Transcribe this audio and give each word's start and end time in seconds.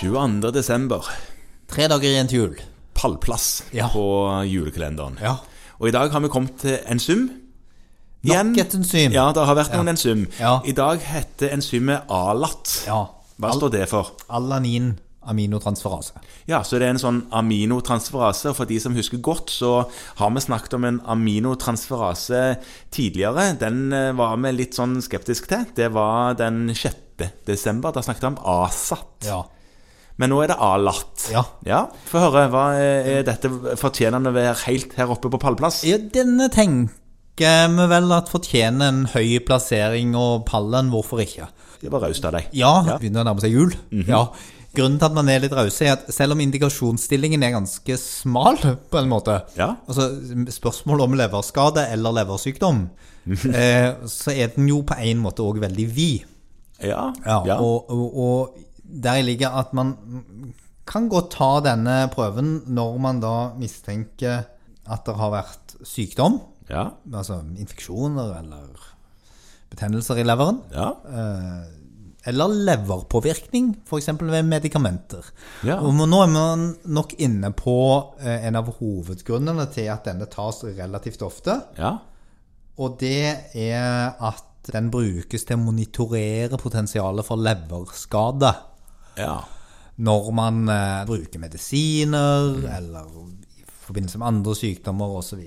22. 0.00 0.50
desember. 0.54 1.04
Tre 1.70 1.86
dager 1.90 2.08
igjen 2.10 2.28
til 2.30 2.38
jul. 2.40 2.54
Pallplass 2.96 3.62
Ja. 3.72 3.88
på 3.92 4.02
julekalenderen. 4.48 5.18
Ja. 5.22 5.36
Og 5.80 5.88
i 5.88 5.90
dag 5.94 6.10
har 6.12 6.20
vi 6.20 6.28
kommet 6.28 6.58
til 6.60 6.78
enzym. 6.86 7.30
Igjen. 8.24 8.46
Nok 8.52 8.58
et 8.58 8.74
enzym. 8.74 9.12
Ja, 9.12 9.30
det 9.32 9.46
har 9.46 9.54
vært 9.56 9.72
noen 9.72 9.88
enzym. 9.94 10.26
Ja. 10.38 10.58
I 10.64 10.72
dag 10.72 11.00
heter 11.00 11.48
enzymet 11.54 12.02
ALAT. 12.10 12.84
Ja. 12.86 13.06
Hva 13.40 13.52
står 13.56 13.70
det 13.72 13.88
for? 13.88 14.10
Alanin 14.28 14.98
aminotransferase. 15.28 16.20
Ja, 16.48 16.62
så 16.64 16.78
det 16.80 16.86
er 16.88 16.94
en 16.94 17.02
sånn 17.02 17.20
aminotransferase. 17.36 18.50
Og 18.50 18.56
for 18.56 18.70
de 18.70 18.78
som 18.80 18.94
husker 18.96 19.20
godt, 19.20 19.50
så 19.52 19.84
har 20.20 20.30
vi 20.34 20.40
snakket 20.44 20.74
om 20.78 20.86
en 20.88 21.00
aminotransferase 21.12 22.42
tidligere. 22.94 23.50
Den 23.60 23.92
eh, 23.92 24.10
var 24.16 24.36
vi 24.40 24.52
litt 24.56 24.76
sånn 24.78 24.98
skeptisk 25.04 25.48
til. 25.50 25.66
Det 25.76 25.90
var 25.94 26.34
den 26.40 26.70
6. 26.74 27.26
desember. 27.46 27.92
Da 27.92 28.02
snakket 28.04 28.24
vi 28.26 28.32
om 28.32 28.40
ASAT. 28.62 29.08
Ja. 29.28 29.42
Men 30.20 30.34
nå 30.34 30.42
er 30.44 30.50
det 30.52 30.58
ALAT. 30.60 31.28
Ja. 31.32 31.44
ja 31.64 31.84
Få 32.10 32.20
høre. 32.26 32.48
Hva 32.52 32.64
er, 32.76 33.22
dette 33.24 33.48
fortjenende 33.80 34.32
å 34.32 34.36
være 34.36 34.56
helt 34.66 34.92
her 34.98 35.12
oppe 35.14 35.30
på 35.32 35.40
pallplass? 35.40 35.82
ja. 35.88 35.96
Denne 36.12 36.50
tenker 36.52 36.90
vi 37.72 37.84
vel 37.88 38.10
at 38.12 38.28
fortjener 38.28 38.90
en 38.92 39.04
høy 39.14 39.38
plassering 39.48 40.12
og 40.18 40.42
pallen. 40.48 40.90
Hvorfor 40.92 41.22
ikke? 41.24 41.46
Det 41.80 41.88
var 41.88 42.04
raust 42.04 42.24
av 42.28 42.34
deg. 42.36 42.50
Ja, 42.52 42.82
Ja. 42.84 42.98
begynner 43.00 43.22
å 43.24 43.30
nærme 43.30 43.40
seg 43.40 43.54
jul. 43.56 43.72
Ja. 44.04 44.26
Grunnen 44.76 45.00
til 45.00 45.08
at 45.08 45.14
man 45.16 45.28
er 45.32 45.42
litt 45.42 45.54
rause, 45.56 45.82
er 45.82 45.96
at 45.96 46.10
selv 46.14 46.36
om 46.36 46.42
indikasjonsstillingen 46.44 47.42
er 47.42 47.56
ganske 47.56 47.96
smal, 47.98 48.60
på 48.90 49.00
en 49.00 49.10
måte 49.10 49.40
Ja. 49.58 49.72
Altså 49.88 50.10
spørsmål 50.54 51.06
om 51.08 51.16
leverskade 51.18 51.88
eller 51.90 52.14
leversykdom, 52.20 52.84
eh, 53.50 53.90
så 54.06 54.30
er 54.30 54.54
den 54.54 54.68
jo 54.70 54.82
på 54.86 54.94
en 55.02 55.24
måte 55.24 55.42
òg 55.42 55.58
veldig 55.64 55.88
vid. 55.90 56.28
Ja. 56.80 57.10
Ja. 57.26 57.58
Og, 57.58 57.90
og, 57.90 58.06
og 58.14 58.60
der 58.80 59.22
ligger 59.26 59.58
at 59.58 59.74
man 59.74 59.96
kan 60.90 61.08
godt 61.10 61.34
ta 61.36 61.50
denne 61.64 62.08
prøven 62.14 62.60
når 62.70 62.96
man 63.02 63.20
da 63.22 63.34
mistenker 63.58 64.46
at 64.90 65.04
det 65.06 65.14
har 65.18 65.34
vært 65.34 65.76
sykdom, 65.86 66.40
ja. 66.70 66.88
altså 67.14 67.42
infeksjoner 67.58 68.32
eller 68.40 68.88
betennelser 69.70 70.18
i 70.18 70.24
leveren, 70.26 70.62
ja. 70.74 70.88
Eller 72.30 72.52
leverpåvirkning, 72.68 73.72
f.eks. 73.86 74.10
ved 74.20 74.46
medikamenter. 74.46 75.26
Ja. 75.66 75.80
Og 75.82 75.96
nå 75.98 76.22
er 76.24 76.30
man 76.30 76.68
nok 76.94 77.16
inne 77.22 77.52
på 77.56 77.76
eh, 78.22 78.46
en 78.48 78.58
av 78.60 78.70
hovedgrunnene 78.78 79.66
til 79.74 79.90
at 79.92 80.06
denne 80.06 80.28
tas 80.30 80.62
relativt 80.64 81.24
ofte, 81.26 81.58
ja. 81.78 81.96
og 82.80 82.96
det 83.02 83.52
er 83.58 84.14
at 84.14 84.46
den 84.70 84.90
brukes 84.92 85.46
til 85.46 85.56
å 85.56 85.64
monitorere 85.64 86.58
potensialet 86.60 87.26
for 87.26 87.40
leverskade. 87.40 88.54
ja. 89.18 89.38
når 90.00 90.30
man 90.32 90.68
eh, 90.72 91.02
bruker 91.04 91.42
medisiner, 91.42 92.54
eller 92.78 93.08
i 93.58 93.64
forbindelse 93.84 94.20
med 94.22 94.26
andre 94.30 94.54
sykdommer 94.56 95.18
osv. 95.18 95.42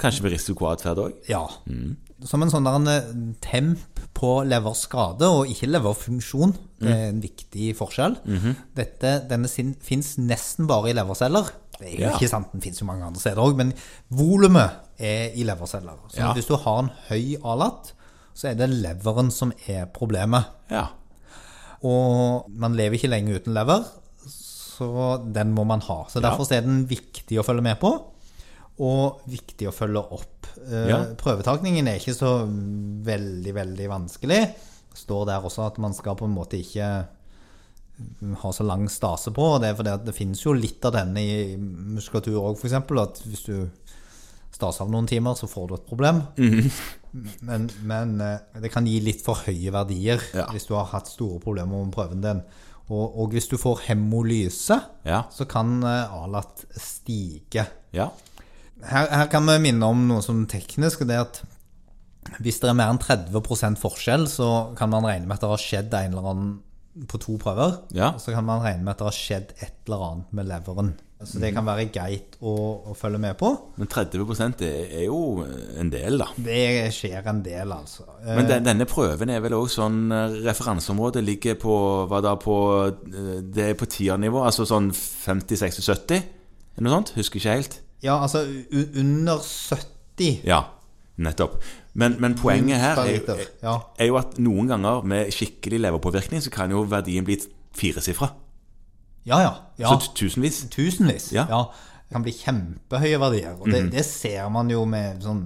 Kanskje 0.00 0.24
med 0.24 0.32
risikoatferd 0.32 1.02
òg? 1.02 1.18
ja. 1.28 1.44
Som 2.24 2.40
en 2.40 2.52
sånn 2.52 2.88
eh, 2.88 3.10
temp 3.44 3.95
på 4.16 4.30
leverskade, 4.48 5.28
og 5.28 5.50
ikke 5.52 5.68
leverfunksjon. 5.68 6.54
Det 6.80 6.88
er 6.92 7.08
en 7.10 7.20
viktig 7.20 7.70
forskjell. 7.76 8.16
Dette, 8.76 9.10
denne 9.28 9.48
fins 9.84 10.14
nesten 10.20 10.68
bare 10.70 10.90
i 10.92 10.96
leverceller. 10.96 11.50
Det 11.76 11.90
er 11.90 11.96
jo 11.98 12.06
Ja. 12.08 12.12
ikke 12.16 12.30
sant, 12.32 12.52
den 12.52 12.62
fins 12.64 12.80
jo 12.80 12.86
mange 12.88 13.04
andre 13.04 13.20
steder 13.20 13.42
òg, 13.44 13.56
men 13.58 13.74
volumet 14.10 14.70
er 14.98 15.34
i 15.36 15.44
leverceller. 15.44 15.98
Så 16.08 16.16
Ja. 16.22 16.32
hvis 16.32 16.46
du 16.48 16.56
har 16.56 16.78
en 16.82 16.90
høy 17.10 17.36
ALAT, 17.44 17.92
så 18.34 18.48
er 18.50 18.54
det 18.54 18.70
leveren 18.70 19.30
som 19.32 19.52
er 19.68 19.84
problemet. 19.92 20.46
Ja. 20.70 20.86
Og 21.84 22.48
man 22.50 22.74
lever 22.76 22.96
ikke 22.98 23.10
lenge 23.12 23.36
uten 23.36 23.52
lever, 23.56 23.84
så 24.26 25.18
den 25.32 25.54
må 25.54 25.64
man 25.66 25.80
ha. 25.80 26.04
Så 26.08 26.20
Derfor 26.22 26.48
er 26.52 26.62
den 26.62 26.86
viktig 26.88 27.38
å 27.38 27.44
følge 27.44 27.62
med 27.62 27.78
på, 27.80 27.92
og 28.78 29.20
viktig 29.28 29.68
å 29.68 29.72
følge 29.74 30.02
opp. 30.12 30.35
Eh, 30.64 30.88
Ja. 30.90 30.98
Prøvetakningen 31.20 31.88
er 31.88 31.98
ikke 32.00 32.14
så 32.16 32.30
veldig, 33.06 33.54
veldig 33.54 33.88
vanskelig. 33.92 34.40
Det 34.90 34.98
står 35.02 35.26
der 35.28 35.44
også 35.44 35.66
at 35.66 35.78
man 35.78 35.92
skal 35.94 36.16
på 36.16 36.24
en 36.24 36.34
måte 36.36 36.58
ikke 36.60 37.06
ha 38.42 38.50
så 38.52 38.64
lang 38.66 38.88
stase 38.92 39.30
på. 39.32 39.42
og 39.54 39.60
Det 39.62 39.70
er 39.70 39.74
fordi 39.78 39.92
at 39.94 40.04
det 40.04 40.14
finnes 40.16 40.42
jo 40.44 40.52
litt 40.52 40.84
av 40.84 40.92
denne 40.98 41.20
i 41.22 41.56
muskulatur 41.56 42.36
òg, 42.42 42.58
f.eks. 42.60 42.72
At 42.76 43.22
hvis 43.24 43.44
du 43.48 43.70
staser 44.56 44.84
av 44.84 44.90
noen 44.92 45.06
timer, 45.08 45.34
så 45.36 45.48
får 45.48 45.68
du 45.68 45.74
et 45.74 45.86
problem. 45.88 46.22
Men, 47.40 47.70
men 47.88 48.20
eh, 48.20 48.38
det 48.60 48.70
kan 48.72 48.86
gi 48.88 48.98
litt 49.00 49.22
for 49.24 49.40
høye 49.46 49.72
verdier 49.72 50.20
Ja. 50.36 50.46
hvis 50.52 50.66
du 50.68 50.74
har 50.76 50.84
hatt 50.92 51.08
store 51.08 51.40
problemer 51.40 51.84
med 51.84 51.94
prøven 51.94 52.20
din. 52.24 52.42
Og, 52.88 53.16
og 53.18 53.32
hvis 53.32 53.48
du 53.50 53.56
får 53.58 53.80
hemolyse, 53.88 54.76
Ja. 55.08 55.24
så 55.32 55.46
kan 55.48 55.82
eh, 55.82 56.12
ALAT 56.12 56.66
stige. 56.76 57.66
Ja. 57.96 58.10
Her, 58.84 59.08
her 59.08 59.28
kan 59.32 59.46
vi 59.48 59.56
minne 59.62 59.88
om 59.88 60.04
noe 60.08 60.24
som 60.24 60.44
teknisk, 60.50 61.06
det 61.08 61.16
er 61.16 61.24
at 61.24 61.42
hvis 62.42 62.58
det 62.60 62.68
er 62.68 62.76
mer 62.76 62.92
enn 62.92 63.00
30% 63.00 63.78
forskjell, 63.80 64.26
så 64.28 64.50
kan 64.76 64.90
man 64.92 65.06
regne 65.06 65.28
med 65.28 65.38
at 65.38 65.44
det 65.44 65.52
har 65.52 65.62
skjedd 65.62 65.94
en 65.94 66.16
eller 66.16 66.30
annen 66.32 66.54
på 67.10 67.20
to 67.20 67.36
prøver. 67.40 67.82
Ja. 67.94 68.14
Så 68.20 68.32
kan 68.34 68.46
man 68.46 68.62
regne 68.64 68.84
med 68.84 68.94
at 68.94 69.02
det 69.02 69.10
har 69.10 69.16
skjedd 69.16 69.52
et 69.60 69.74
eller 69.86 70.06
annet 70.10 70.32
med 70.36 70.48
leveren. 70.50 70.94
Så 71.24 71.40
det 71.40 71.48
kan 71.56 71.64
være 71.64 71.86
greit 71.88 72.34
å, 72.44 72.52
å 72.90 72.94
følge 72.96 73.18
med 73.20 73.38
på. 73.40 73.48
Men 73.80 73.88
30 73.88 74.20
er, 74.66 74.82
er 74.98 75.04
jo 75.06 75.46
en 75.80 75.88
del, 75.92 76.18
da. 76.20 76.26
Det 76.36 76.92
skjer 76.92 77.24
en 77.32 77.40
del, 77.44 77.72
altså. 77.72 78.04
Men 78.26 78.48
den, 78.50 78.66
denne 78.66 78.88
prøven 78.88 79.32
er 79.32 79.40
vel 79.44 79.56
òg 79.56 79.70
sånn 79.72 80.12
eh, 80.12 80.36
Referanseområdet 80.44 81.24
ligger 81.24 81.56
på 81.60 81.76
Hva 82.10 82.20
da 82.24 82.34
på 82.40 82.56
eh, 82.90 83.38
Det 83.40 83.70
er 83.70 83.78
på 83.80 83.88
tiernivå, 83.88 84.42
altså 84.44 84.68
sånn 84.68 84.90
50, 84.92 85.56
60, 85.64 85.88
70? 85.88 86.28
Eller 86.76 86.88
noe 86.90 86.98
sånt? 86.98 87.14
Husker 87.16 87.40
ikke 87.40 87.56
helt. 87.62 87.80
Ja, 88.04 88.18
altså 88.22 88.44
under 89.00 89.40
70 89.42 90.42
Ja, 90.44 90.62
nettopp. 91.16 91.58
Men, 91.96 92.16
men 92.20 92.34
poenget 92.36 92.80
her 92.80 92.98
er, 93.00 93.46
er 93.98 94.06
jo 94.10 94.18
at 94.20 94.36
noen 94.42 94.68
ganger 94.68 95.04
med 95.08 95.30
skikkelig 95.32 95.80
leverpåvirkning 95.80 96.42
så 96.44 96.52
kan 96.52 96.70
jo 96.70 96.82
verdien 96.88 97.24
bli 97.24 97.38
firesifra. 97.76 98.28
Ja, 99.26 99.40
ja. 99.42 99.52
ja. 99.80 99.94
Så 99.96 100.12
tusenvis. 100.14 100.66
Tusenvis. 100.70 101.30
Ja. 101.34 101.46
Ja. 101.50 101.62
Det 102.06 102.14
kan 102.14 102.22
bli 102.22 102.34
kjempehøye 102.36 103.18
verdier. 103.18 103.56
Og 103.58 103.72
det, 103.72 103.80
det 103.96 104.04
ser 104.06 104.46
man 104.54 104.70
jo 104.70 104.84
med 104.86 105.24
sånn 105.24 105.42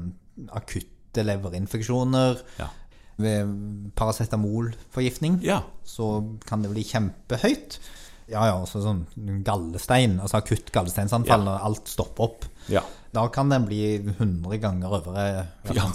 akutte 0.53 1.25
leverinfeksjoner. 1.25 2.43
Ja. 2.60 2.69
Ved 3.21 3.55
paracetamolforgiftning 3.97 5.41
Ja. 5.44 5.62
så 5.84 6.10
kan 6.49 6.62
det 6.65 6.71
bli 6.75 6.84
kjempehøyt. 6.84 7.78
Ja, 8.30 8.44
ja, 8.46 8.56
også 8.62 8.82
sånn 8.84 9.04
gallestein, 9.46 10.18
altså 10.22 10.38
akutt 10.38 10.70
gallesteinsanfall 10.74 11.42
når 11.46 11.64
alt 11.66 11.91
stopper 11.91 12.28
opp. 12.28 12.44
Ja. 12.70 12.82
Da 13.10 13.24
kan 13.34 13.50
den 13.50 13.64
bli 13.66 13.80
100 13.98 14.60
ganger 14.62 14.92
øvre 15.00 15.24
Ja. 15.26 15.86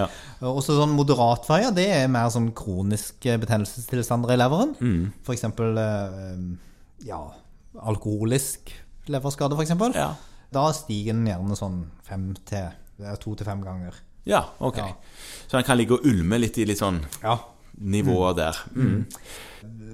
Ja. 0.00 0.06
Og 0.40 0.62
Også 0.62 0.76
sånn 0.78 0.94
moderatverdier, 0.96 1.74
det 1.76 1.86
er 1.98 2.08
mer 2.08 2.30
sånn 2.32 2.48
kroniske 2.56 3.36
betennelsestilstander 3.42 4.32
i 4.32 4.38
leveren. 4.40 4.72
Mm. 4.80 5.12
Eksempel 5.36 5.76
eh, 5.82 6.40
ja, 7.04 7.20
alkoholisk 7.76 8.72
leverskade, 9.12 9.58
eksempel. 9.60 9.92
Ja. 9.94 10.14
Da 10.52 10.70
stiger 10.72 11.12
den 11.12 11.28
gjerne 11.28 11.58
sånn 11.58 11.82
fem 12.06 12.30
til 12.48 12.72
to 13.20 13.34
til 13.36 13.44
fem 13.44 13.60
ganger. 13.60 13.92
Ja, 14.26 14.40
ok. 14.58 14.80
Så 15.46 15.58
den 15.58 15.66
kan 15.68 15.76
ligge 15.78 15.98
og 15.98 16.06
ulme 16.08 16.40
litt 16.40 16.56
i 16.58 16.64
litt 16.66 16.80
sånn 16.80 17.02
Ja. 17.22 17.36
Nivåer 17.78 18.36
der. 18.38 18.60
Mm. 18.74 19.06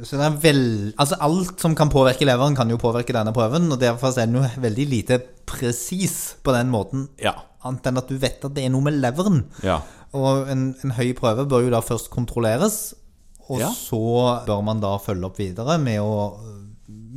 Så 0.03 0.19
det 0.19 0.26
er 0.26 0.37
vel, 0.43 0.62
altså 1.00 1.16
alt 1.22 1.60
som 1.62 1.75
kan 1.78 1.91
påvirke 1.93 2.26
leveren, 2.26 2.56
kan 2.59 2.70
jo 2.70 2.78
påvirke 2.81 3.15
denne 3.15 3.32
prøven. 3.34 3.70
Og 3.72 3.78
derfor 3.81 4.12
er 4.19 4.26
den 4.26 4.41
jo 4.41 4.44
veldig 4.62 4.87
lite 4.91 5.19
presis 5.48 6.34
på 6.43 6.54
den 6.56 6.70
måten. 6.72 7.06
Ja. 7.22 7.37
Annet 7.62 7.87
enn 7.87 8.00
at 8.00 8.10
du 8.10 8.16
vet 8.19 8.43
at 8.44 8.54
det 8.56 8.65
er 8.66 8.72
noe 8.75 8.82
med 8.88 8.98
leveren. 8.98 9.44
Ja. 9.62 9.81
Og 10.19 10.50
en, 10.53 10.72
en 10.82 10.97
høy 10.98 11.12
prøve 11.19 11.47
bør 11.48 11.65
jo 11.66 11.70
da 11.75 11.81
først 11.84 12.10
kontrolleres. 12.12 12.81
Og 13.48 13.60
Ja. 13.62 13.70
så 13.75 14.00
bør 14.46 14.62
man 14.64 14.81
da 14.82 14.96
følge 15.02 15.28
opp 15.28 15.38
videre 15.38 15.78
med 15.82 16.00
å 16.00 16.12
øh, 16.40 16.58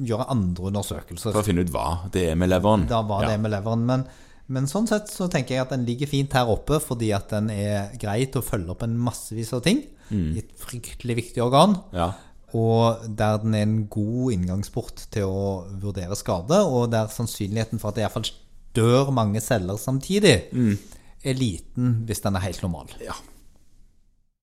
gjøre 0.06 0.30
andre 0.34 0.70
undersøkelser. 0.72 1.32
For 1.32 1.42
å 1.42 1.46
finne 1.46 1.66
ut 1.66 1.74
hva 1.74 1.88
det 2.14 2.30
er 2.32 2.40
med 2.40 2.50
leveren. 2.52 2.86
Da 2.90 3.02
hva 3.06 3.22
det 3.26 3.40
med 3.42 3.54
leveren. 3.54 3.86
Men, 3.90 4.06
men 4.48 4.70
sånn 4.70 4.88
sett 4.90 5.10
så 5.10 5.28
tenker 5.32 5.56
jeg 5.58 5.66
at 5.66 5.74
den 5.74 5.86
ligger 5.88 6.10
fint 6.12 6.34
her 6.38 6.50
oppe, 6.52 6.80
fordi 6.84 7.12
at 7.16 7.30
den 7.34 7.50
er 7.54 7.94
greit 8.02 8.36
å 8.38 8.44
følge 8.46 8.74
opp 8.76 8.84
en 8.86 8.98
massevis 9.02 9.54
av 9.56 9.64
ting 9.66 9.84
i 10.12 10.40
et 10.44 10.52
fryktelig 10.62 11.16
viktig 11.22 11.44
organ. 11.44 11.78
Ja. 11.96 12.12
Og 12.56 13.06
der 13.18 13.38
den 13.44 13.54
er 13.58 13.66
en 13.66 13.88
god 13.92 14.32
inngangsport 14.36 15.08
til 15.12 15.28
å 15.28 15.46
vurdere 15.82 16.16
skade, 16.16 16.62
og 16.64 16.92
der 16.94 17.12
sannsynligheten 17.12 17.82
for 17.82 17.92
at 17.92 17.98
det 17.98 18.06
iallfall 18.06 18.30
dør 18.76 19.12
mange 19.16 19.42
celler 19.44 19.80
samtidig, 19.80 20.36
er 21.26 21.40
liten 21.40 22.04
hvis 22.06 22.22
den 22.22 22.36
er 22.38 22.46
helt 22.46 22.62
normal. 22.64 22.92
ja. 23.04 23.16